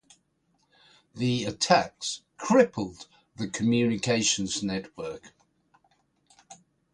The 1.13 1.43
attacks 1.45 2.23
"crippled" 2.35 3.05
the 3.37 3.47
communications 3.47 4.63
network. 4.63 5.31